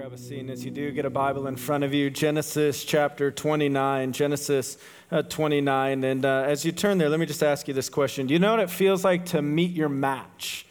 [0.00, 0.40] grab a seat.
[0.40, 2.08] And as you do, get a Bible in front of you.
[2.08, 4.12] Genesis chapter 29.
[4.12, 4.78] Genesis
[5.12, 6.04] uh, 29.
[6.04, 8.40] And uh, as you turn there, let me just ask you this question Do you
[8.40, 10.64] know what it feels like to meet your match?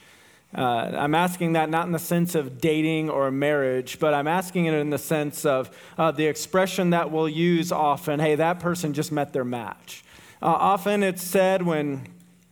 [0.57, 0.62] Uh,
[0.96, 4.73] I'm asking that not in the sense of dating or marriage, but I'm asking it
[4.73, 9.11] in the sense of uh, the expression that we'll use often hey, that person just
[9.11, 10.03] met their match.
[10.41, 12.07] Uh, often it's said when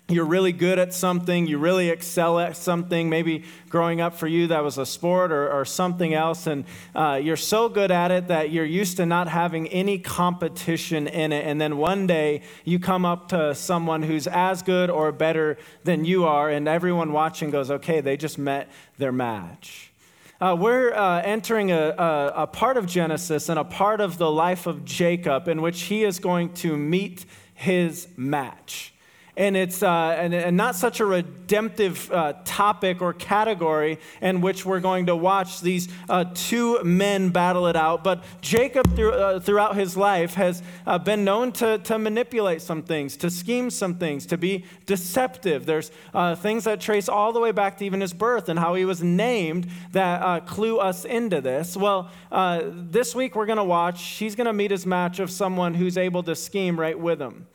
[0.09, 3.09] you're really good at something, you really excel at something.
[3.09, 6.63] Maybe growing up for you, that was a sport or, or something else, and
[6.95, 11.33] uh, you're so good at it that you're used to not having any competition in
[11.33, 11.45] it.
[11.45, 16.05] And then one day you come up to someone who's as good or better than
[16.05, 19.91] you are, and everyone watching goes, okay, they just met their match.
[20.39, 24.31] Uh, we're uh, entering a, a, a part of Genesis and a part of the
[24.31, 28.93] life of Jacob in which he is going to meet his match
[29.37, 34.65] and it's uh, and, and, not such a redemptive uh, topic or category in which
[34.65, 38.03] we're going to watch these uh, two men battle it out.
[38.03, 42.81] But Jacob, through, uh, throughout his life, has uh, been known to, to manipulate some
[42.81, 45.67] things, to scheme some things, to be deceptive.
[45.67, 48.73] There's uh, things that trace all the way back to even his birth and how
[48.73, 51.77] he was named that clue us into this.
[51.77, 55.75] Well, this week we're going to watch, he's going to meet his match of someone
[55.75, 57.45] who's able to scheme right with him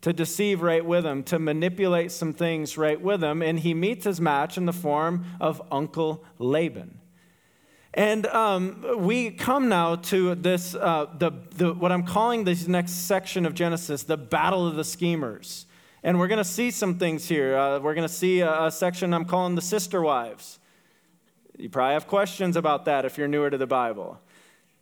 [0.00, 4.04] to deceive right with him, to manipulate some things right with him, and he meets
[4.04, 7.00] his match in the form of Uncle Laban.
[7.94, 12.92] And um, we come now to this, uh, the, the, what I'm calling this next
[12.92, 15.66] section of Genesis, the battle of the schemers.
[16.04, 17.56] And we're going to see some things here.
[17.56, 20.60] Uh, we're going to see a, a section I'm calling the sister wives.
[21.56, 24.20] You probably have questions about that if you're newer to the Bible.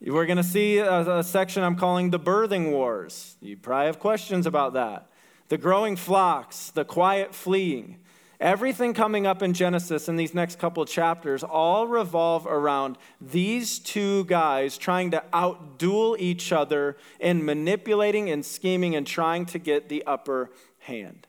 [0.01, 3.37] We're going to see a, a, section I'm calling the birthing wars.
[3.41, 5.09] You probably have questions about that.
[5.49, 8.01] The growing flocks, the quiet fleeing.
[8.39, 14.25] Everything coming up in Genesis in these next couple chapters all revolve around these two
[14.27, 20.05] guys trying to outduel each other in manipulating and scheming and trying to get the
[20.07, 21.27] upper hand.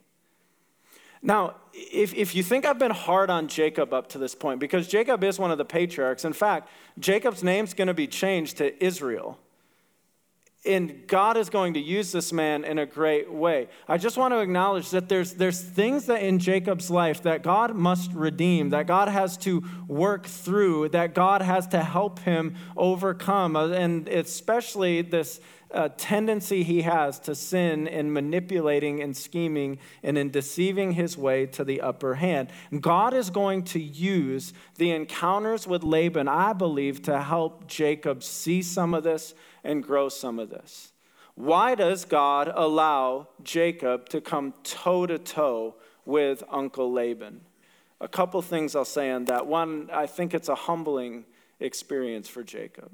[1.28, 4.88] Now, if, if you think I've been hard on Jacob up to this point, because
[4.88, 8.82] Jacob is one of the patriarchs, in fact, Jacob's name's going to be changed to
[8.84, 9.38] Israel.
[10.66, 13.68] And God is going to use this man in a great way.
[13.90, 17.76] I just want to acknowledge that there's, there's things that in Jacob's life that God
[17.76, 23.58] must redeem, that God has to work through, that God has to help him overcome.
[23.58, 25.42] And especially this
[25.72, 31.46] uh, tendency he has to sin in manipulating and scheming and in deceiving his way
[31.46, 32.50] to the upper hand.
[32.80, 38.62] God is going to use the encounters with Laban, I believe, to help Jacob see
[38.62, 39.34] some of this
[39.64, 40.94] and grow some of this.
[41.36, 45.76] Why does God allow Jacob to come toe to toe
[46.06, 47.42] with Uncle Laban?
[48.00, 49.46] A couple things I'll say on that.
[49.46, 51.26] One, I think it's a humbling
[51.60, 52.92] experience for Jacob.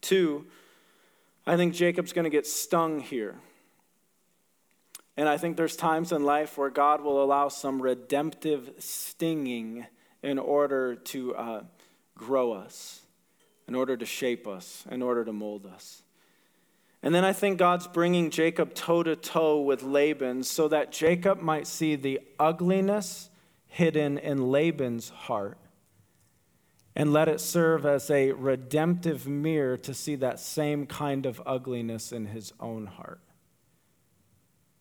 [0.00, 0.46] Two,
[1.46, 3.36] I think Jacob's going to get stung here.
[5.16, 9.86] And I think there's times in life where God will allow some redemptive stinging
[10.22, 11.60] in order to uh,
[12.16, 13.00] grow us,
[13.68, 16.02] in order to shape us, in order to mold us.
[17.02, 21.40] And then I think God's bringing Jacob toe to toe with Laban so that Jacob
[21.40, 23.30] might see the ugliness
[23.68, 25.58] hidden in Laban's heart
[26.96, 32.10] and let it serve as a redemptive mirror to see that same kind of ugliness
[32.10, 33.20] in his own heart.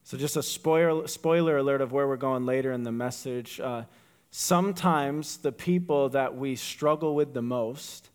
[0.04, 3.60] So, just a spoiler, spoiler alert of where we're going later in the message.
[3.60, 3.84] Uh,
[4.32, 8.10] sometimes the people that we struggle with the most,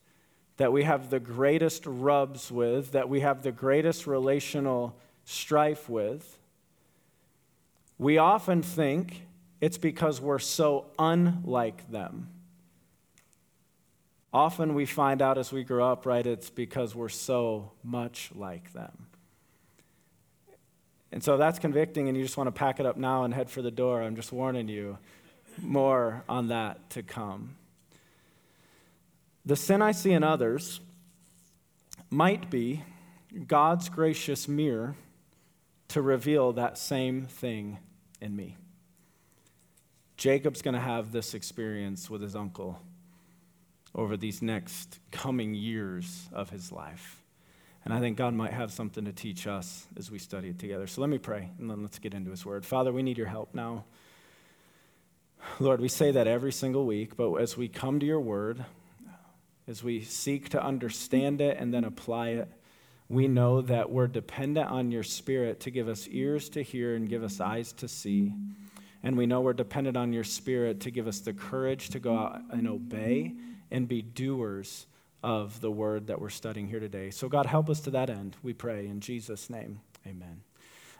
[0.56, 6.38] that we have the greatest rubs with, that we have the greatest relational strife with,
[7.98, 9.26] we often think
[9.60, 12.28] it's because we're so unlike them.
[14.32, 18.72] Often we find out as we grow up, right, it's because we're so much like
[18.72, 19.06] them.
[21.12, 23.50] And so that's convicting, and you just want to pack it up now and head
[23.50, 24.00] for the door.
[24.02, 24.98] I'm just warning you
[25.60, 27.56] more on that to come.
[29.44, 30.80] The sin I see in others
[32.08, 32.84] might be
[33.46, 34.94] God's gracious mirror
[35.88, 37.78] to reveal that same thing
[38.20, 38.56] in me.
[40.16, 42.80] Jacob's going to have this experience with his uncle
[43.94, 47.22] over these next coming years of his life.
[47.84, 50.86] And I think God might have something to teach us as we study it together.
[50.86, 52.66] So let me pray, and then let's get into his word.
[52.66, 53.84] Father, we need your help now.
[55.58, 58.64] Lord, we say that every single week, but as we come to your word,
[59.66, 62.48] as we seek to understand it and then apply it,
[63.08, 67.08] we know that we're dependent on your spirit to give us ears to hear and
[67.08, 68.34] give us eyes to see.
[69.02, 72.16] And we know we're dependent on your spirit to give us the courage to go
[72.16, 73.34] out and obey
[73.70, 74.86] and be doers
[75.22, 77.10] of the word that we're studying here today.
[77.10, 78.86] So, God, help us to that end, we pray.
[78.86, 80.42] In Jesus' name, amen.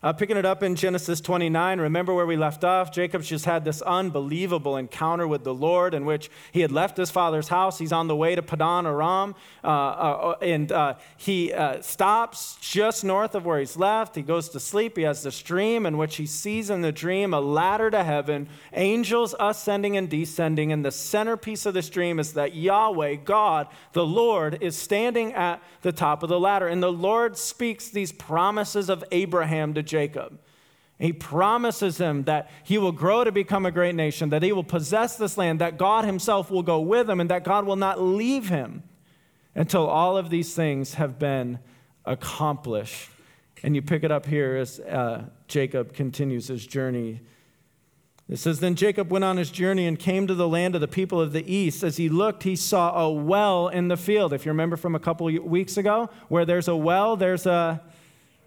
[0.03, 2.91] Uh, picking it up in Genesis 29, remember where we left off?
[2.91, 7.11] Jacob's just had this unbelievable encounter with the Lord in which he had left his
[7.11, 7.79] father's house.
[7.79, 13.05] He's on the way to Padan Aram, uh, uh, and uh, he uh, stops just
[13.05, 14.17] north of where he's left.
[14.17, 14.97] He goes to sleep.
[14.97, 18.49] He has this dream in which he sees in the dream a ladder to heaven,
[18.73, 20.73] angels ascending and descending.
[20.73, 25.63] And the centerpiece of this dream is that Yahweh, God, the Lord, is standing at
[25.83, 26.69] the top of the ladder.
[26.69, 30.39] And the Lord speaks these promises of Abraham to Jacob.
[31.01, 34.63] He promises him that he will grow to become a great nation, that he will
[34.65, 38.01] possess this land, that God himself will go with him, and that God will not
[38.01, 38.83] leave him
[39.55, 41.59] until all of these things have been
[42.05, 43.09] accomplished.
[43.63, 47.21] And you pick it up here as uh, Jacob continues his journey.
[48.29, 50.89] It says, Then Jacob went on his journey and came to the land of the
[50.89, 51.83] people of the east.
[51.83, 54.33] As he looked, he saw a well in the field.
[54.33, 57.83] If you remember from a couple weeks ago, where there's a well, there's a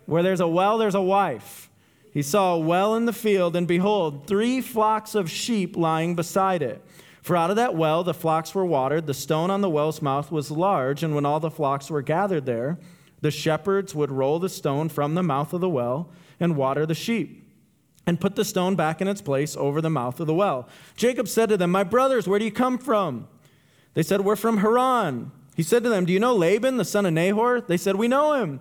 [0.06, 1.70] where there's a well, there's a wife.
[2.12, 6.62] He saw a well in the field, and behold, three flocks of sheep lying beside
[6.62, 6.84] it.
[7.24, 9.08] For out of that well the flocks were watered.
[9.08, 12.46] The stone on the well's mouth was large, and when all the flocks were gathered
[12.46, 12.78] there,
[13.22, 16.10] the shepherds would roll the stone from the mouth of the well
[16.40, 17.50] and water the sheep,
[18.06, 20.68] and put the stone back in its place over the mouth of the well.
[20.98, 23.28] Jacob said to them, My brothers, where do you come from?
[23.94, 25.32] They said, We're from Haran.
[25.56, 27.62] He said to them, Do you know Laban, the son of Nahor?
[27.62, 28.60] They said, We know him.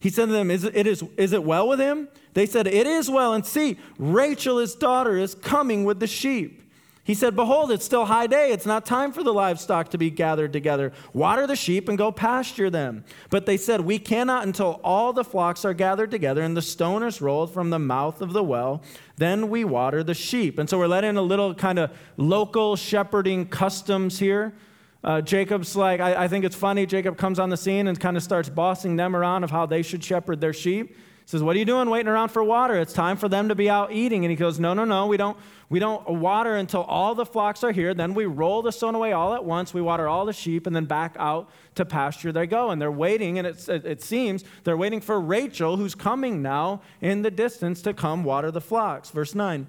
[0.00, 2.08] He said to them, is it, is, is it well with him?
[2.32, 3.34] They said, It is well.
[3.34, 6.62] And see, Rachel, his daughter, is coming with the sheep.
[7.02, 8.52] He said, Behold, it's still high day.
[8.52, 10.92] It's not time for the livestock to be gathered together.
[11.12, 13.04] Water the sheep and go pasture them.
[13.30, 17.02] But they said, We cannot until all the flocks are gathered together and the stone
[17.02, 18.82] is rolled from the mouth of the well.
[19.16, 20.58] Then we water the sheep.
[20.58, 24.54] And so we're letting a little kind of local shepherding customs here.
[25.02, 26.84] Uh, Jacob's like, I, I, think it's funny.
[26.84, 29.82] Jacob comes on the scene and kind of starts bossing them around of how they
[29.82, 30.90] should shepherd their sheep.
[30.90, 32.74] He says, What are you doing waiting around for water?
[32.74, 34.24] It's time for them to be out eating.
[34.24, 35.06] And he goes, No, no, no.
[35.06, 35.38] We don't,
[35.70, 37.94] we don't water until all the flocks are here.
[37.94, 39.72] Then we roll the stone away all at once.
[39.72, 42.68] We water all the sheep and then back out to pasture they go.
[42.68, 47.22] And they're waiting, and it, it seems they're waiting for Rachel, who's coming now in
[47.22, 49.08] the distance to come water the flocks.
[49.08, 49.66] Verse 9.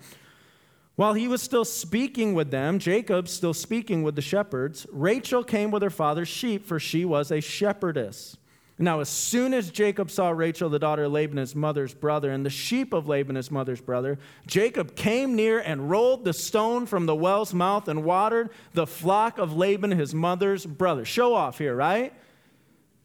[0.96, 5.72] While he was still speaking with them, Jacob still speaking with the shepherds, Rachel came
[5.72, 8.38] with her father's sheep, for she was a shepherdess.
[8.78, 12.44] Now, as soon as Jacob saw Rachel, the daughter of Laban, his mother's brother, and
[12.44, 14.18] the sheep of Laban, his mother's brother,
[14.48, 19.38] Jacob came near and rolled the stone from the well's mouth and watered the flock
[19.38, 21.06] of Laban, his mother's brother.
[21.06, 22.12] Show off here, right?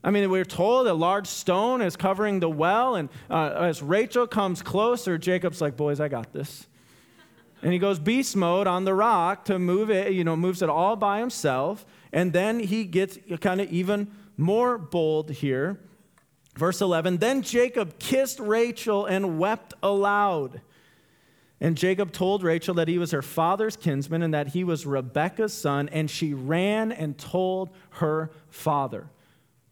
[0.02, 4.26] I mean, we're told a large stone is covering the well, and uh, as Rachel
[4.26, 6.66] comes closer, Jacob's like, Boys, I got this.
[7.62, 10.68] And he goes beast mode on the rock to move it, you know, moves it
[10.68, 11.86] all by himself.
[12.12, 15.80] And then he gets kind of even more bold here.
[16.56, 20.60] Verse 11 Then Jacob kissed Rachel and wept aloud.
[21.60, 25.54] And Jacob told Rachel that he was her father's kinsman and that he was Rebekah's
[25.54, 29.08] son, and she ran and told her father.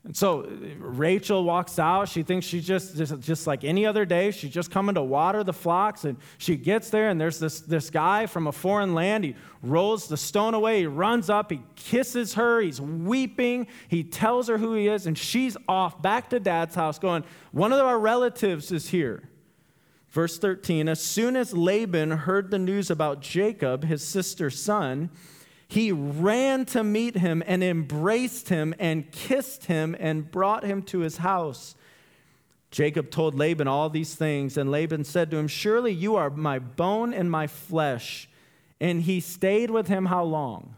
[0.04, 0.46] And so uh,
[0.78, 2.08] Rachel walks out.
[2.08, 4.30] She thinks she's just, just, just like any other day.
[4.30, 6.04] She's just coming to water the flocks.
[6.04, 9.24] And she gets there, and there's this, this guy from a foreign land.
[9.24, 10.80] He rolls the stone away.
[10.80, 11.50] He runs up.
[11.50, 12.60] He kisses her.
[12.60, 13.66] He's weeping.
[13.88, 15.06] He tells her who he is.
[15.06, 19.30] And she's off back to dad's house, going, One of our relatives is here.
[20.10, 25.10] Verse 13 As soon as Laban heard the news about Jacob, his sister's son,
[25.68, 31.00] he ran to meet him and embraced him and kissed him and brought him to
[31.00, 31.74] his house.
[32.70, 36.58] Jacob told Laban all these things, and Laban said to him, Surely you are my
[36.58, 38.28] bone and my flesh.
[38.80, 40.74] And he stayed with him how long?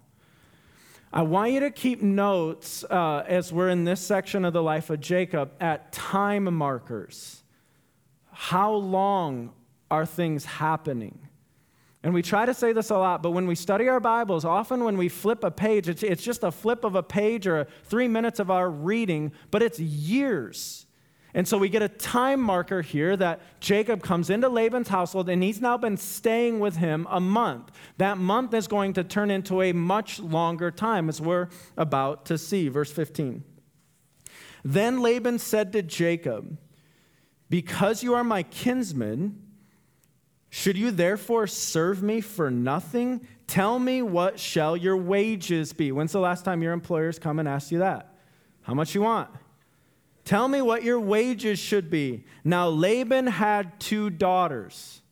[1.13, 4.91] I want you to keep notes uh, as we're in this section of the life
[4.91, 7.43] of Jacob at time markers.
[8.31, 9.53] How long
[9.91, 11.26] are things happening?
[12.07, 14.85] And we try to say this a lot, but when we study our Bibles, often
[14.85, 18.07] when we flip a page, it's, it's just a flip of a page or three
[18.07, 20.87] minutes of our reading, but it's years.
[21.35, 25.43] And so we get a time marker here that Jacob comes into Laban's household and
[25.43, 27.73] he's now been staying with him a month.
[27.99, 32.39] That month is going to turn into a much longer time, as we're about to
[32.39, 32.69] see.
[32.69, 33.43] Verse 15.
[34.65, 36.57] Then Laban said to Jacob,
[37.51, 39.43] Because you are my kinsman,
[40.57, 43.21] should you therefore serve me for nothing?
[43.47, 45.93] Tell me what shall your wages be?
[45.93, 48.15] When's the last time your employers come and ask you that?
[48.63, 49.29] How much you want?
[50.25, 52.25] Tell me what your wages should be.
[52.43, 55.03] Now Laban had two daughters.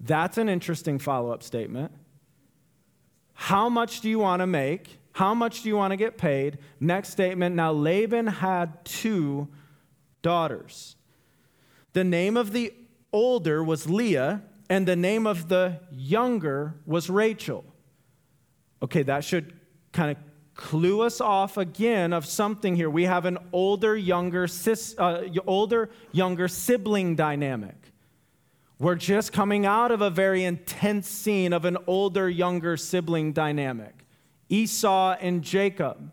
[0.00, 1.92] That's an interesting follow-up statement.
[3.34, 4.98] How much do you want to make?
[5.12, 6.58] How much do you want to get paid?
[6.80, 7.54] Next statement.
[7.54, 9.46] Now, Laban had two
[10.22, 10.96] daughters.
[11.92, 12.74] The name of the
[13.12, 17.64] older was Leah, and the name of the younger was Rachel.
[18.82, 19.52] Okay, that should
[19.92, 20.16] kind of
[20.54, 22.90] clue us off again of something here.
[22.90, 27.76] We have an older younger sis, uh, older younger sibling dynamic.
[28.78, 33.94] We're just coming out of a very intense scene of an older younger sibling dynamic.
[34.48, 36.12] Esau and Jacob.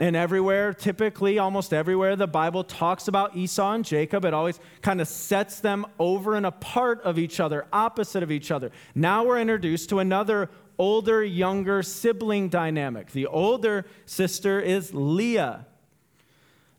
[0.00, 4.24] And everywhere, typically, almost everywhere, the Bible talks about Esau and Jacob.
[4.24, 8.52] It always kind of sets them over and apart of each other, opposite of each
[8.52, 8.70] other.
[8.94, 13.10] Now we're introduced to another older, younger sibling dynamic.
[13.10, 15.66] The older sister is Leah,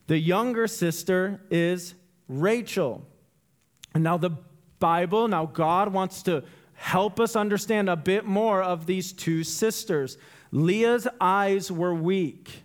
[0.07, 1.93] the younger sister is
[2.29, 3.05] Rachel.
[3.93, 4.31] And now the
[4.79, 10.17] Bible, now God wants to help us understand a bit more of these two sisters.
[10.51, 12.63] Leah's eyes were weak.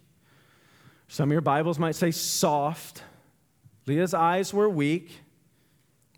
[1.15, 3.05] Some of your Bibles might say soft.
[3.87, 5.21] Leah's eyes were weak.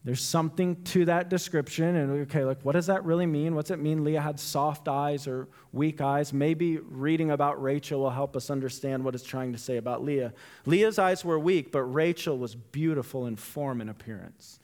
[0.04, 1.96] There's something to that description.
[1.96, 3.54] And okay, like, what does that really mean?
[3.54, 6.32] What's it mean Leah had soft eyes or weak eyes?
[6.32, 10.32] Maybe reading about Rachel will help us understand what it's trying to say about Leah.
[10.64, 14.60] Leah's eyes were weak, but Rachel was beautiful in form and appearance.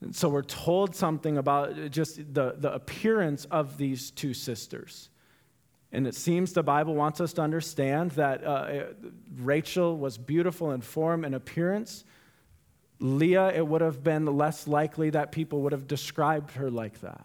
[0.00, 5.10] And so we're told something about just the, the appearance of these two sisters.
[5.92, 8.84] And it seems the Bible wants us to understand that uh,
[9.38, 12.04] Rachel was beautiful in form and appearance.
[13.00, 17.24] Leah, it would have been less likely that people would have described her like that.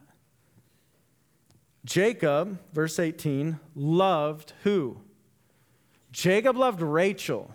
[1.84, 4.98] Jacob, verse 18, loved who?
[6.12, 7.54] Jacob loved Rachel.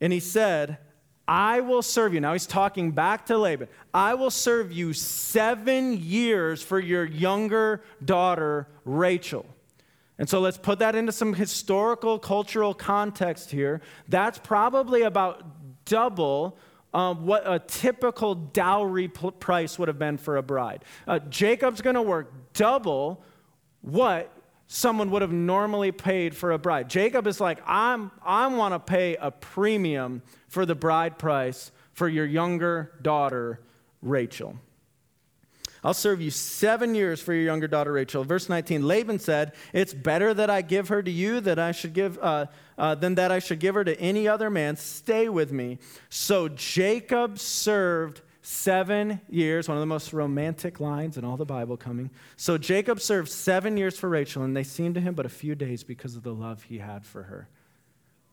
[0.00, 0.78] And he said,
[1.30, 2.20] I will serve you.
[2.20, 3.68] Now he's talking back to Laban.
[3.94, 9.46] I will serve you seven years for your younger daughter, Rachel.
[10.18, 13.80] And so let's put that into some historical, cultural context here.
[14.08, 15.44] That's probably about
[15.84, 16.58] double
[16.92, 20.84] um, what a typical dowry price would have been for a bride.
[21.06, 23.22] Uh, Jacob's going to work double
[23.82, 24.32] what
[24.72, 26.88] someone would have normally paid for a bride.
[26.88, 32.08] Jacob is like, I'm, I want to pay a premium for the bride price for
[32.08, 33.58] your younger daughter,
[34.00, 34.54] Rachel.
[35.82, 38.22] I'll serve you seven years for your younger daughter Rachel.
[38.22, 41.92] Verse 19, Laban said, It's better that I give her to you that I should
[41.92, 42.46] give, uh,
[42.78, 44.76] uh, than that I should give her to any other man.
[44.76, 45.78] Stay with me.
[46.10, 51.76] So Jacob served seven years, one of the most romantic lines in all the Bible
[51.76, 52.10] coming.
[52.36, 55.54] So Jacob served seven years for Rachel, and they seemed to him but a few
[55.54, 57.48] days because of the love he had for her.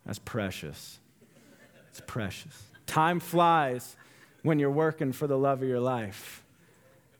[0.05, 0.99] That's precious.
[1.89, 2.63] It's precious.
[2.85, 3.97] Time flies
[4.43, 6.45] when you're working for the love of your life.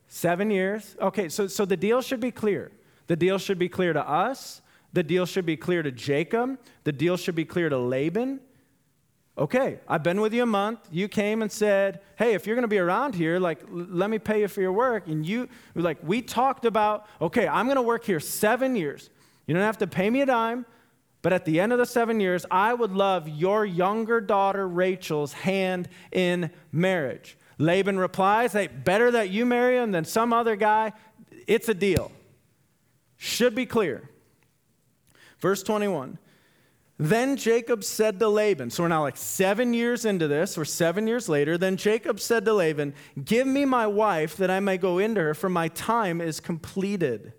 [0.08, 0.96] Seven years?
[1.02, 2.72] Okay, so, so the deal should be clear.
[3.08, 4.62] The deal should be clear to us.
[4.94, 6.58] The deal should be clear to Jacob.
[6.86, 8.40] The deal should be clear to Laban.
[9.38, 10.80] Okay, I've been with you a month.
[10.92, 14.18] You came and said, "Hey, if you're going to be around here, like let me
[14.18, 17.84] pay you for your work." And you like we talked about, "Okay, I'm going to
[17.84, 19.12] work here 7 years.
[19.46, 20.66] You don't have to pay me a dime,
[21.22, 25.34] but at the end of the 7 years, I would love your younger daughter Rachel's
[25.34, 30.94] hand in marriage." Laban replies, "Hey, better that you marry him than some other guy.
[31.46, 32.12] It's a deal."
[33.18, 34.10] Should be clear.
[35.40, 36.18] Verse 21.
[37.00, 41.06] Then Jacob said to Laban, so we're now like seven years into this, we're seven
[41.06, 41.56] years later.
[41.56, 45.34] Then Jacob said to Laban, Give me my wife that I may go into her,
[45.36, 47.34] for my time is completed.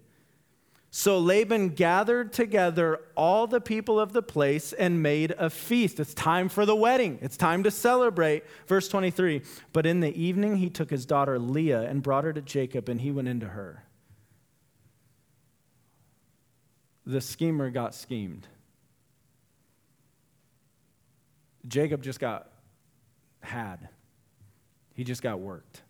[0.91, 5.99] So Laban gathered together all the people of the place and made a feast.
[6.01, 8.45] It's time for the wedding, it's time to celebrate.
[8.69, 12.41] Verse 23 But in the evening he took his daughter Leah and brought her to
[12.41, 13.85] Jacob, and he went into her.
[17.05, 18.47] The schemer got schemed.
[21.69, 22.51] Jacob just got
[23.41, 23.89] had,
[24.95, 25.83] he just got worked.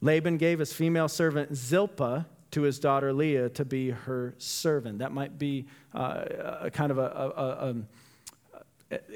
[0.00, 5.00] Laban gave his female servant Zilpah to his daughter Leah to be her servant.
[5.00, 6.24] That might be uh,
[6.60, 7.88] a kind of a, a, a, um,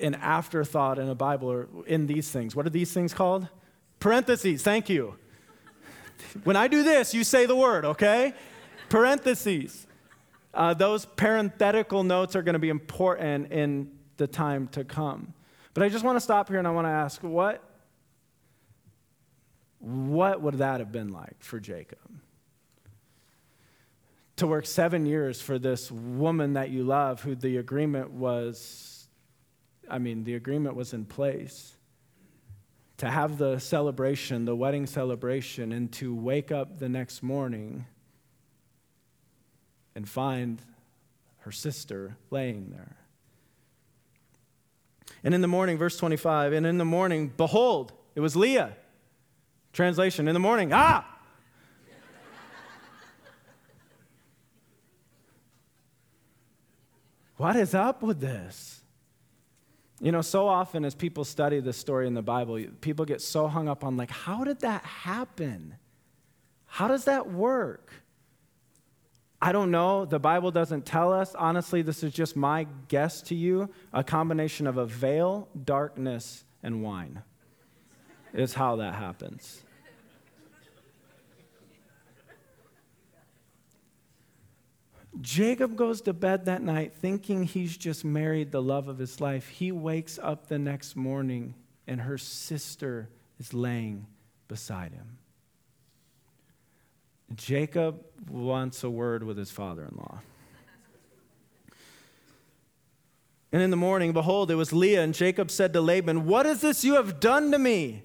[0.01, 2.55] an afterthought in a Bible or in these things.
[2.55, 3.49] What are these things called?
[4.01, 5.15] Parentheses, thank you.
[6.45, 8.35] When I do this, you say the word, okay?
[8.89, 9.87] Parentheses.
[10.55, 15.33] Uh, those parenthetical notes are going to be important in the time to come.
[15.75, 17.63] But I just want to stop here and I want to ask what,
[19.79, 21.99] what would that have been like for Jacob?
[24.37, 29.09] To work seven years for this woman that you love, who the agreement was,
[29.89, 31.75] I mean, the agreement was in place.
[32.99, 37.87] To have the celebration, the wedding celebration, and to wake up the next morning
[40.03, 40.61] and find
[41.43, 42.97] her sister laying there.
[45.23, 48.77] And in the morning, verse 25, and in the morning, behold, it was Leah.
[49.73, 51.09] Translation, in the morning, ah!
[57.37, 58.81] what is up with this?
[60.01, 63.47] You know, so often as people study this story in the Bible, people get so
[63.47, 65.77] hung up on, like, how did that happen?
[66.67, 68.02] How does that work?
[69.45, 70.05] I don't know.
[70.05, 71.35] The Bible doesn't tell us.
[71.35, 73.71] Honestly, this is just my guess to you.
[73.93, 77.23] A combination of a veil, darkness, and wine
[78.33, 79.63] is how that happens.
[85.21, 89.49] Jacob goes to bed that night thinking he's just married the love of his life.
[89.49, 91.55] He wakes up the next morning
[91.89, 93.09] and her sister
[93.41, 94.07] is laying
[94.47, 95.19] beside him.
[97.35, 100.21] Jacob wants a word with his father in law.
[103.53, 106.63] And in the morning, behold, it was Leah, and Jacob said to Laban, What is
[106.63, 108.03] this you have done to me?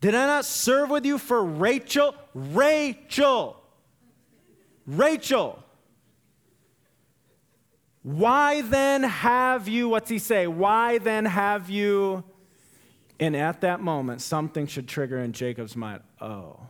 [0.00, 2.14] Did I not serve with you for Rachel?
[2.32, 3.60] Rachel!
[4.86, 5.62] Rachel!
[8.02, 10.46] Why then have you, what's he say?
[10.46, 12.24] Why then have you?
[13.20, 16.60] And at that moment, something should trigger in Jacob's mind oh,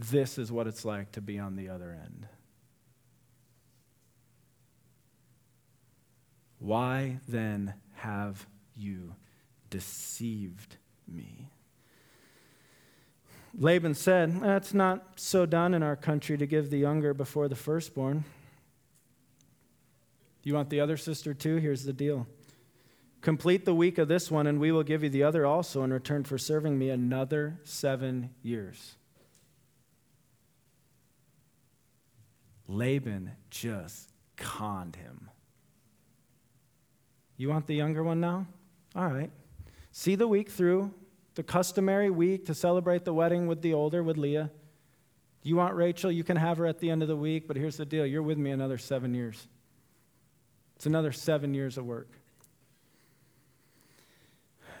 [0.00, 2.26] this is what it's like to be on the other end.
[6.58, 9.14] Why then have you
[9.70, 10.76] deceived
[11.08, 11.50] me?
[13.58, 17.56] Laban said, It's not so done in our country to give the younger before the
[17.56, 18.24] firstborn.
[20.42, 21.56] You want the other sister too?
[21.56, 22.26] Here's the deal.
[23.20, 25.92] Complete the week of this one, and we will give you the other also in
[25.92, 28.96] return for serving me another seven years.
[32.80, 35.28] Laban just conned him.
[37.36, 38.46] You want the younger one now?
[38.96, 39.30] All right.
[39.92, 40.94] See the week through,
[41.34, 44.50] the customary week to celebrate the wedding with the older, with Leah.
[45.42, 46.10] You want Rachel?
[46.10, 48.22] You can have her at the end of the week, but here's the deal you're
[48.22, 49.46] with me another seven years.
[50.76, 52.08] It's another seven years of work.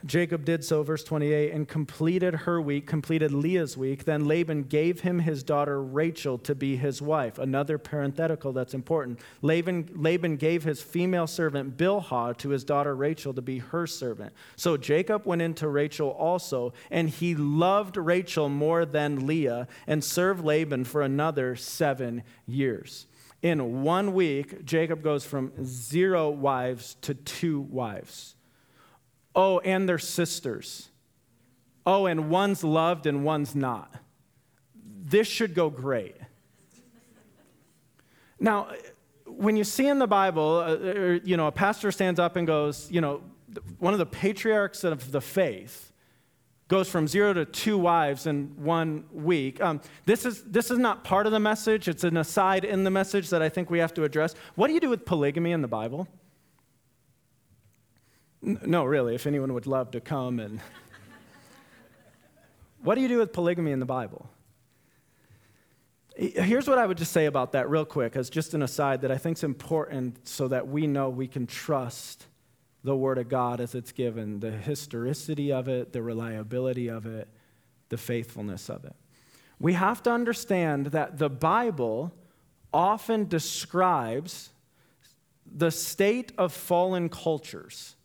[0.06, 4.04] Jacob did so, verse 28, and completed her week, completed Leah's week.
[4.04, 7.38] Then Laban gave him his daughter Rachel to be his wife.
[7.38, 9.20] Another parenthetical that's important.
[9.42, 14.32] Laban, Laban gave his female servant Bilhah to his daughter Rachel to be her servant.
[14.56, 20.44] So Jacob went into Rachel also, and he loved Rachel more than Leah, and served
[20.44, 23.06] Laban for another seven years.
[23.42, 28.34] In one week, Jacob goes from zero wives to two wives.
[29.34, 30.88] Oh, and their sisters.
[31.86, 33.94] Oh, and one's loved and one's not.
[35.02, 36.16] This should go great.
[38.38, 38.68] Now,
[39.26, 42.46] when you see in the Bible, uh, uh, you know, a pastor stands up and
[42.46, 43.22] goes, you know,
[43.78, 45.92] one of the patriarchs of the faith
[46.68, 49.60] goes from zero to two wives in one week.
[49.60, 52.90] Um, this, is, this is not part of the message, it's an aside in the
[52.90, 54.34] message that I think we have to address.
[54.54, 56.06] What do you do with polygamy in the Bible?
[58.42, 60.60] No, really, if anyone would love to come and.
[62.82, 64.30] what do you do with polygamy in the Bible?
[66.16, 69.10] Here's what I would just say about that, real quick, as just an aside that
[69.10, 72.26] I think is important so that we know we can trust
[72.82, 77.28] the Word of God as it's given the historicity of it, the reliability of it,
[77.90, 78.94] the faithfulness of it.
[79.58, 82.12] We have to understand that the Bible
[82.72, 84.50] often describes
[85.46, 87.96] the state of fallen cultures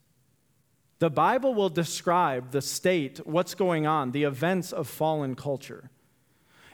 [1.00, 5.90] the Bible will describe the state, what's going on, the events of fallen culture.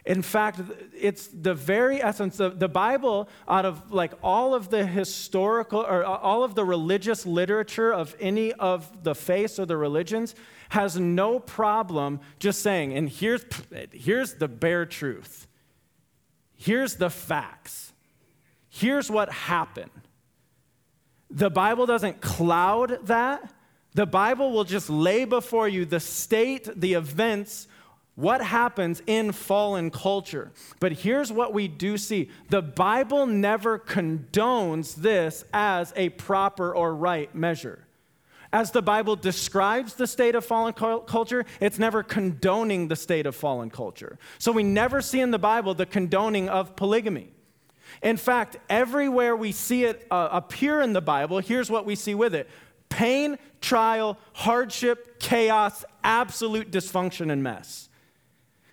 [0.05, 0.60] In fact,
[0.99, 6.03] it's the very essence of the Bible, out of like all of the historical or
[6.03, 10.34] all of the religious literature of any of the faiths or the religions,
[10.69, 13.45] has no problem just saying, and here's,
[13.91, 15.47] here's the bare truth.
[16.55, 17.93] Here's the facts.
[18.69, 19.91] Here's what happened.
[21.29, 23.53] The Bible doesn't cloud that.
[23.93, 27.67] The Bible will just lay before you the state, the events,
[28.15, 30.51] what happens in fallen culture.
[30.80, 36.95] But here's what we do see the Bible never condones this as a proper or
[36.95, 37.88] right measure.
[38.54, 43.34] As the Bible describes the state of fallen culture, it's never condoning the state of
[43.34, 44.19] fallen culture.
[44.39, 47.32] So we never see in the Bible the condoning of polygamy.
[48.01, 52.13] In fact, everywhere we see it uh, appear in the Bible, here's what we see
[52.13, 52.49] with it
[52.91, 57.89] pain, trial, hardship, chaos, absolute dysfunction, and mess.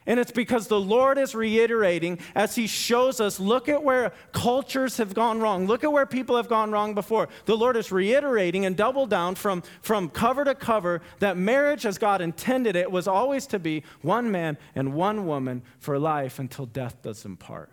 [0.08, 4.96] And it's because the Lord is reiterating as He shows us look at where cultures
[4.96, 7.28] have gone wrong, look at where people have gone wrong before.
[7.44, 11.98] The Lord is reiterating and double down from, from cover to cover that marriage, as
[11.98, 16.64] God intended it, was always to be one man and one woman for life until
[16.64, 17.70] death does them part.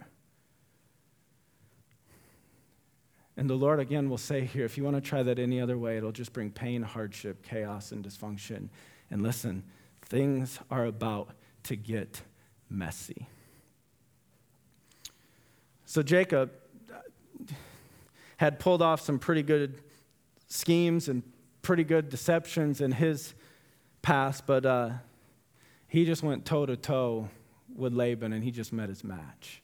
[3.37, 5.77] And the Lord again will say here if you want to try that any other
[5.77, 8.69] way, it'll just bring pain, hardship, chaos, and dysfunction.
[9.11, 9.63] And listen,
[10.01, 11.29] things are about
[11.63, 12.21] to get
[12.69, 13.27] messy.
[15.85, 16.51] So Jacob
[18.37, 19.81] had pulled off some pretty good
[20.47, 21.23] schemes and
[21.61, 23.33] pretty good deceptions in his
[24.01, 24.89] past, but uh,
[25.87, 27.29] he just went toe to toe
[27.75, 29.61] with Laban and he just met his match.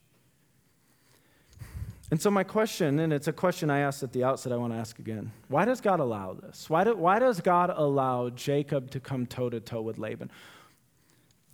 [2.11, 4.73] And so, my question, and it's a question I asked at the outset, I want
[4.73, 5.31] to ask again.
[5.47, 6.69] Why does God allow this?
[6.69, 10.29] Why, do, why does God allow Jacob to come toe to toe with Laban?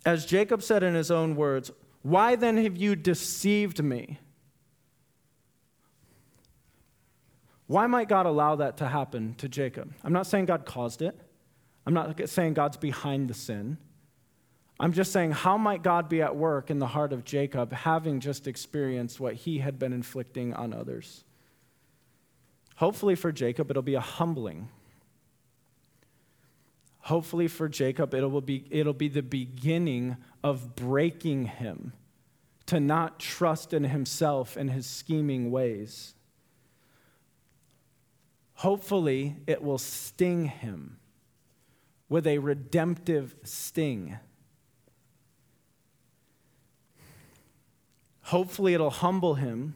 [0.04, 1.70] As Jacob said in his own words,
[2.02, 4.20] Why then have you deceived me?
[7.68, 9.94] Why might God allow that to happen to Jacob?
[10.04, 11.16] I'm not saying God caused it,
[11.86, 13.78] I'm not saying God's behind the sin.
[14.80, 18.20] I'm just saying, how might God be at work in the heart of Jacob, having
[18.20, 21.24] just experienced what he had been inflicting on others?
[22.76, 24.70] Hopefully, for Jacob, it'll be a humbling.
[27.00, 31.94] Hopefully, for Jacob, it will be, it'll be the beginning of breaking him
[32.68, 36.14] to not trust in himself and his scheming ways.
[38.56, 41.00] Hopefully, it will sting him
[42.10, 44.18] with a redemptive sting
[48.28, 49.74] Hopefully, it'll humble him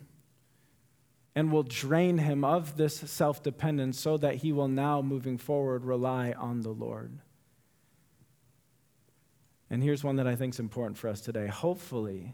[1.36, 5.86] and will drain him of this self dependence so that he will now, moving forward,
[5.86, 7.20] rely on the Lord.
[9.70, 11.48] And here's one that I think is important for us today.
[11.48, 12.34] Hopefully,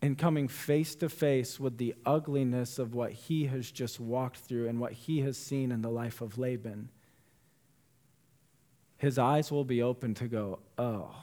[0.00, 4.66] in coming face to face with the ugliness of what he has just walked through
[4.66, 6.88] and what he has seen in the life of Laban,
[8.96, 11.14] his eyes will be open to go, oh,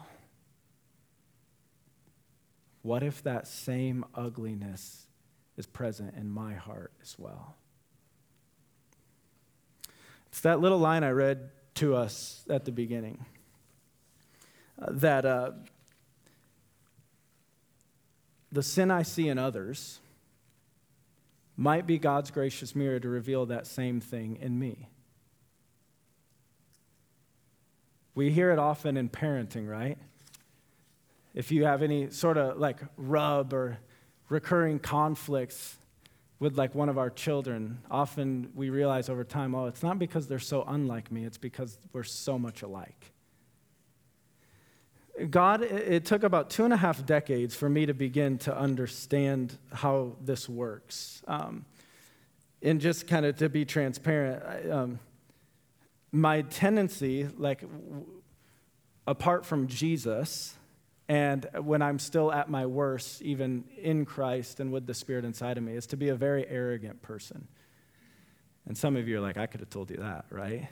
[2.82, 5.08] what if that same ugliness
[5.58, 7.56] is present in my heart as well?
[10.28, 13.26] It's that little line I read to us at the beginning
[14.82, 15.52] uh, that uh,
[18.52, 20.00] the sin I see in others
[21.58, 24.88] might be God's gracious mirror to reveal that same thing in me.
[28.16, 29.98] We hear it often in parenting, right?
[31.34, 33.78] If you have any sort of like rub or
[34.30, 35.78] recurring conflicts
[36.40, 40.28] with like one of our children, often we realize over time, oh, it's not because
[40.28, 43.12] they're so unlike me, it's because we're so much alike.
[45.30, 49.58] God, it took about two and a half decades for me to begin to understand
[49.74, 51.22] how this works.
[51.28, 51.66] Um,
[52.62, 55.00] and just kind of to be transparent, um,
[56.12, 58.06] my tendency, like, w-
[59.08, 60.56] apart from Jesus,
[61.10, 65.58] and when I'm still at my worst, even in Christ and with the Spirit inside
[65.58, 67.48] of me, is to be a very arrogant person.
[68.68, 70.70] And some of you are like, I could have told you that, right?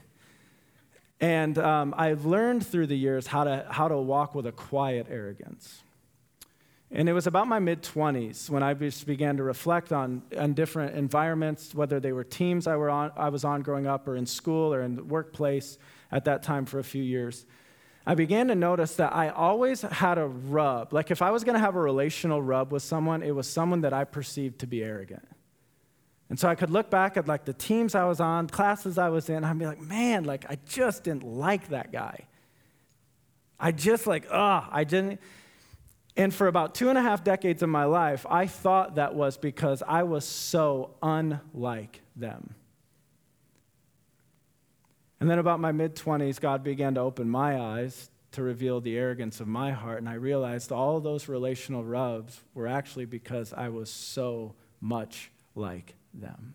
[1.20, 5.08] And um, I've learned through the years how to, how to walk with a quiet
[5.10, 5.82] arrogance.
[6.92, 10.96] And it was about my mid 20s when I began to reflect on, on different
[10.96, 14.28] environments, whether they were teams I, were on, I was on growing up or in
[14.28, 15.80] school or in the workplace
[16.12, 17.48] at that time for a few years.
[18.08, 20.94] I began to notice that I always had a rub.
[20.94, 23.82] Like if I was going to have a relational rub with someone, it was someone
[23.82, 25.28] that I perceived to be arrogant.
[26.30, 29.10] And so I could look back at like the teams I was on, classes I
[29.10, 32.28] was in, I'd be like, man, like I just didn't like that guy.
[33.60, 35.20] I just like, ah, I didn't.
[36.16, 39.36] And for about two and a half decades of my life, I thought that was
[39.36, 42.56] because I was so unlike them.
[45.20, 48.98] And then, about my mid 20s, God began to open my eyes to reveal the
[48.98, 49.98] arrogance of my heart.
[49.98, 55.96] And I realized all those relational rubs were actually because I was so much like
[56.14, 56.54] them.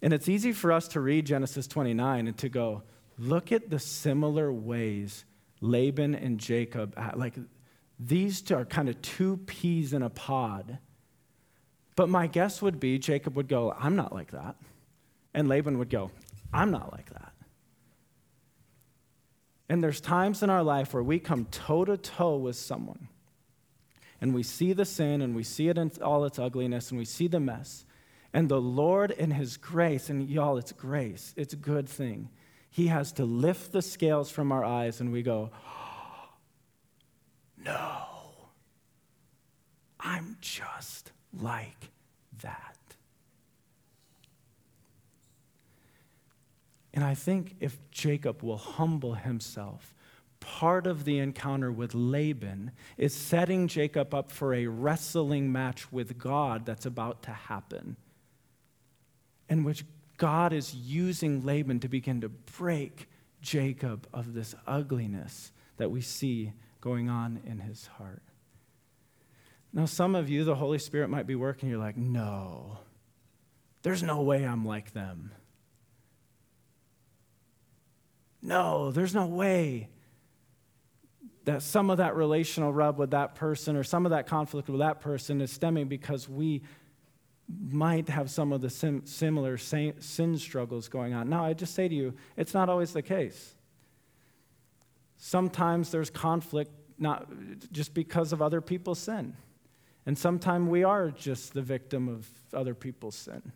[0.00, 2.82] And it's easy for us to read Genesis 29 and to go,
[3.18, 5.24] look at the similar ways
[5.60, 7.34] Laban and Jacob, like
[7.98, 10.78] these two are kind of two peas in a pod.
[11.96, 14.54] But my guess would be Jacob would go, I'm not like that.
[15.34, 16.10] And Laban would go,
[16.52, 17.32] I'm not like that.
[19.68, 23.08] And there's times in our life where we come toe to toe with someone
[24.20, 27.04] and we see the sin and we see it in all its ugliness and we
[27.04, 27.84] see the mess.
[28.32, 32.30] And the Lord, in His grace, and y'all, it's grace, it's a good thing.
[32.70, 35.50] He has to lift the scales from our eyes and we go,
[37.64, 38.04] No.
[40.00, 41.90] I'm just like
[42.42, 42.77] that.
[46.98, 49.94] And I think if Jacob will humble himself,
[50.40, 56.18] part of the encounter with Laban is setting Jacob up for a wrestling match with
[56.18, 57.94] God that's about to happen,
[59.48, 59.84] in which
[60.16, 63.08] God is using Laban to begin to break
[63.40, 68.24] Jacob of this ugliness that we see going on in his heart.
[69.72, 72.78] Now, some of you, the Holy Spirit might be working, you're like, no,
[73.82, 75.30] there's no way I'm like them.
[78.42, 79.88] No, there's no way
[81.44, 84.80] that some of that relational rub with that person or some of that conflict with
[84.80, 86.62] that person is stemming because we
[87.70, 91.30] might have some of the sim- similar sin struggles going on.
[91.30, 93.54] Now, I just say to you, it's not always the case.
[95.16, 97.28] Sometimes there's conflict not
[97.72, 99.34] just because of other people's sin.
[100.04, 103.52] And sometimes we are just the victim of other people's sin.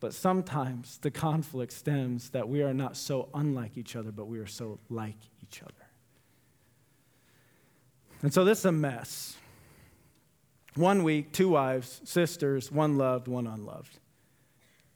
[0.00, 4.38] But sometimes the conflict stems that we are not so unlike each other, but we
[4.38, 5.72] are so like each other.
[8.22, 9.36] And so this is a mess.
[10.74, 13.98] One week, two wives, sisters, one loved, one unloved.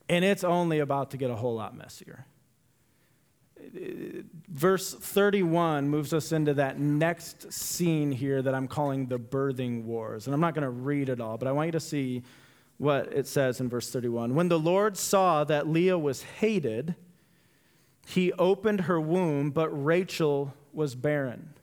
[0.07, 2.25] And it's only about to get a whole lot messier.
[4.49, 10.27] Verse 31 moves us into that next scene here that I'm calling the birthing wars.
[10.27, 12.23] And I'm not going to read it all, but I want you to see
[12.77, 14.35] what it says in verse 31.
[14.35, 16.95] When the Lord saw that Leah was hated,
[18.05, 21.53] he opened her womb, but Rachel was barren.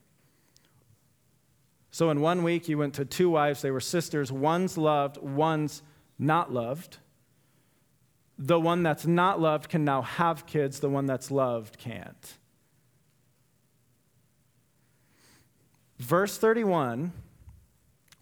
[1.91, 3.63] So in one week, he went to two wives.
[3.63, 4.31] They were sisters.
[4.31, 5.83] One's loved, one's
[6.19, 6.99] not loved.
[8.39, 12.39] The one that's not loved can now have kids, the one that's loved can't.
[15.99, 17.13] Verse 31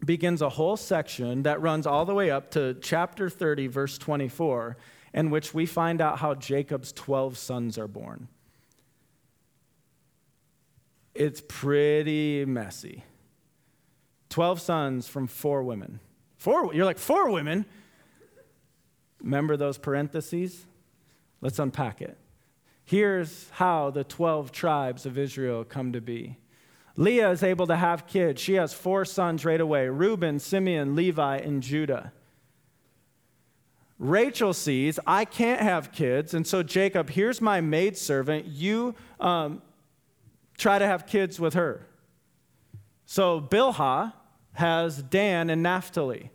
[0.03, 4.77] begins a whole section that runs all the way up to chapter 30, verse 24,
[5.13, 8.27] in which we find out how Jacob's 12 sons are born.
[11.13, 13.03] It's pretty messy.
[14.29, 15.99] 12 sons from four women.
[16.37, 17.65] Four, you're like, four women?
[19.21, 20.65] Remember those parentheses?
[21.41, 22.17] Let's unpack it.
[22.85, 26.37] Here's how the 12 tribes of Israel come to be.
[26.99, 28.41] Leah is able to have kids.
[28.41, 32.11] She has four sons right away Reuben, Simeon, Levi, and Judah.
[33.97, 38.47] Rachel sees, I can't have kids, and so Jacob, here's my maidservant.
[38.47, 39.61] You um,
[40.57, 41.87] try to have kids with her.
[43.05, 44.11] So Bilhah
[44.53, 46.31] has Dan and Naphtali.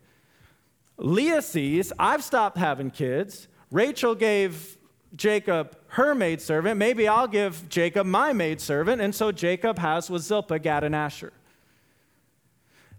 [0.97, 3.49] Leah sees, I've stopped having kids.
[3.71, 4.79] Rachel gave
[5.15, 6.77] Jacob her maidservant.
[6.77, 9.01] Maybe I'll give Jacob my maidservant.
[9.01, 11.33] And so Jacob has with Zilpah, Gad, and Asher.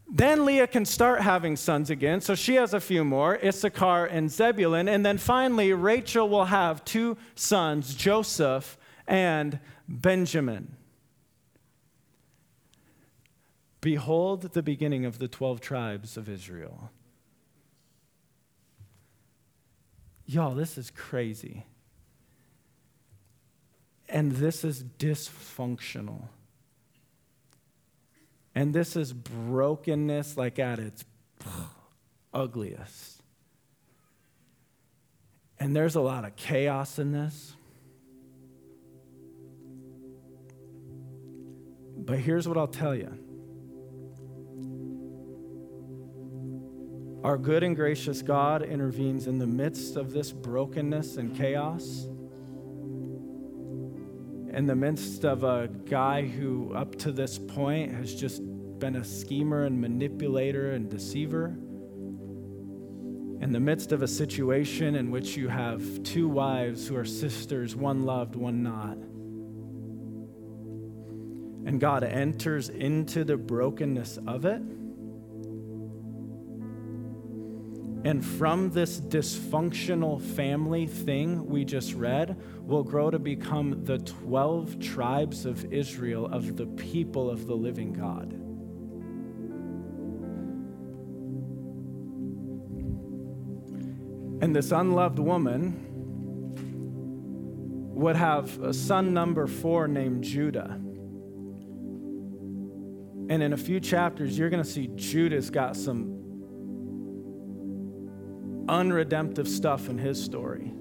[0.07, 2.21] Then Leah can start having sons again.
[2.21, 4.87] So she has a few more Issachar and Zebulun.
[4.87, 10.77] And then finally, Rachel will have two sons, Joseph and Benjamin.
[13.81, 16.91] Behold the beginning of the 12 tribes of Israel.
[20.25, 21.65] Y'all, this is crazy.
[24.07, 26.27] And this is dysfunctional.
[28.53, 31.03] And this is brokenness, like at its
[32.33, 33.21] ugliest.
[35.59, 37.55] And there's a lot of chaos in this.
[41.97, 43.17] But here's what I'll tell you
[47.25, 52.05] Our good and gracious God intervenes in the midst of this brokenness and chaos.
[54.55, 58.41] In the midst of a guy who, up to this point, has just
[58.79, 61.47] been a schemer and manipulator and deceiver.
[63.41, 67.75] In the midst of a situation in which you have two wives who are sisters,
[67.75, 68.95] one loved, one not.
[71.67, 74.61] And God enters into the brokenness of it
[78.05, 84.79] And from this dysfunctional family thing we just read, will grow to become the 12
[84.79, 88.31] tribes of Israel, of the people of the living God.
[94.43, 95.81] And this unloved woman
[97.95, 100.79] would have a son number four named Judah.
[103.29, 106.14] And in a few chapters, you're going to see Judah's got some
[108.67, 110.71] unredemptive stuff in his story.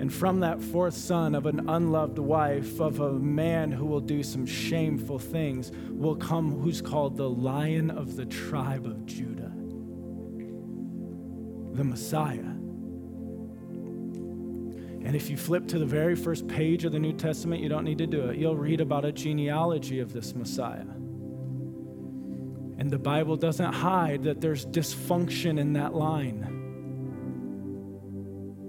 [0.00, 4.22] And from that fourth son of an unloved wife, of a man who will do
[4.22, 9.52] some shameful things, will come who's called the Lion of the tribe of Judah,
[11.74, 12.56] the Messiah.
[15.02, 17.84] And if you flip to the very first page of the New Testament, you don't
[17.84, 18.38] need to do it.
[18.38, 20.86] You'll read about a genealogy of this Messiah.
[22.80, 26.56] And the Bible doesn't hide that there's dysfunction in that line.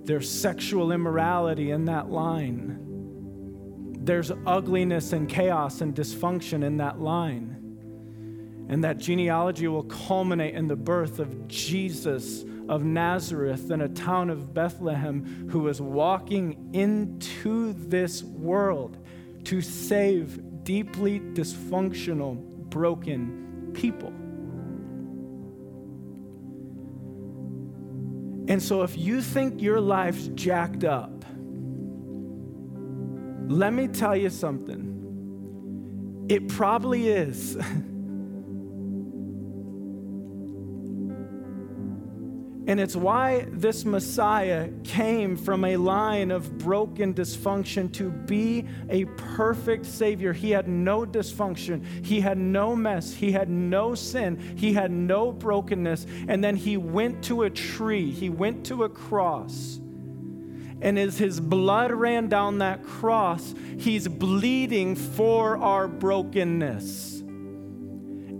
[0.03, 2.77] There's sexual immorality in that line.
[4.01, 7.55] There's ugliness and chaos and dysfunction in that line.
[8.67, 14.29] And that genealogy will culminate in the birth of Jesus of Nazareth in a town
[14.29, 18.97] of Bethlehem who was walking into this world
[19.45, 22.35] to save deeply dysfunctional,
[22.69, 24.13] broken people.
[28.47, 31.23] And so, if you think your life's jacked up,
[33.47, 36.25] let me tell you something.
[36.29, 37.57] It probably is.
[42.71, 49.03] And it's why this Messiah came from a line of broken dysfunction to be a
[49.35, 50.31] perfect Savior.
[50.31, 55.33] He had no dysfunction, He had no mess, He had no sin, He had no
[55.33, 56.05] brokenness.
[56.29, 59.81] And then He went to a tree, He went to a cross.
[60.81, 67.20] And as His blood ran down that cross, He's bleeding for our brokenness.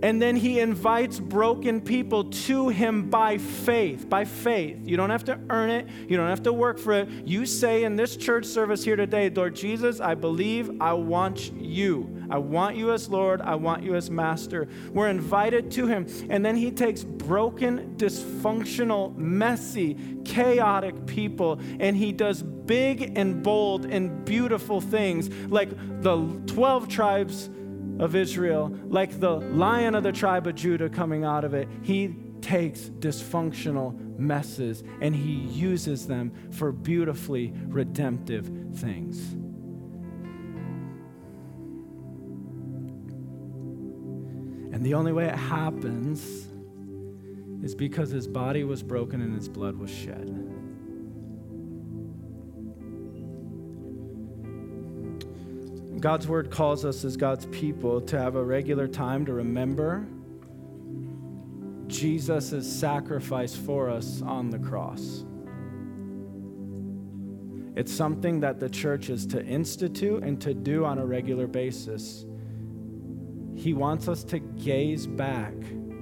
[0.02, 4.10] And then he invites broken people to him by faith.
[4.10, 4.80] By faith.
[4.84, 7.10] You don't have to earn it, you don't have to work for it.
[7.26, 12.26] You say in this church service here today, Lord Jesus, I believe I want you.
[12.30, 14.68] I want you as Lord, I want you as Master.
[14.94, 16.08] We're invited to him.
[16.30, 23.86] And then he takes broken, dysfunctional, messy, chaotic people and he does big and bold
[23.86, 25.70] and beautiful things like
[26.02, 27.50] the 12 tribes
[28.00, 32.16] of Israel, like the lion of the tribe of Judah coming out of it, he
[32.42, 39.34] takes dysfunctional messes and he uses them for beautifully redemptive things.
[44.74, 46.48] And the only way it happens
[47.64, 50.51] is because his body was broken and his blood was shed.
[56.02, 60.08] God's word calls us as God's people to have a regular time to remember
[61.86, 65.26] Jesus' sacrifice for us on the cross.
[67.76, 72.26] It's something that the church is to institute and to do on a regular basis.
[73.56, 75.54] He wants us to gaze back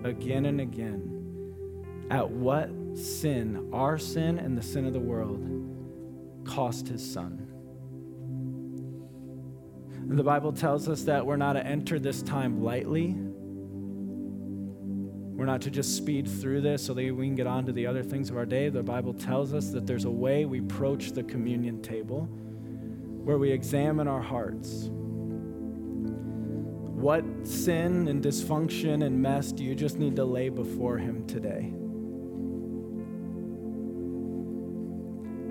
[0.05, 5.45] again and again at what sin, our sin and the sin of the world,
[6.45, 7.45] cost his son.
[10.09, 13.15] The Bible tells us that we're not to enter this time lightly.
[15.37, 17.85] We're not to just speed through this so that we can get on to the
[17.85, 18.69] other things of our day.
[18.69, 22.23] The Bible tells us that there's a way we approach the communion table
[23.23, 24.89] where we examine our hearts.
[26.99, 31.71] What sin and dysfunction and mess do you just need to lay before Him today?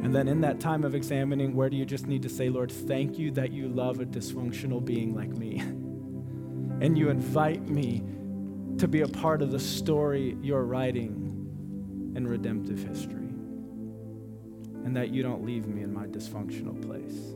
[0.09, 2.73] And then in that time of examining, where do you just need to say, Lord,
[2.73, 5.59] thank you that you love a dysfunctional being like me?
[6.81, 8.03] and you invite me
[8.79, 13.29] to be a part of the story you're writing in redemptive history.
[14.87, 17.35] And that you don't leave me in my dysfunctional place.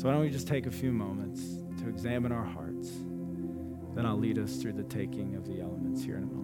[0.00, 1.42] So, why don't we just take a few moments
[1.82, 2.88] to examine our hearts?
[3.94, 6.43] Then I'll lead us through the taking of the elements here in a moment.